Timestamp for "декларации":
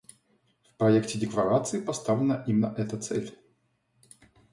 1.19-1.79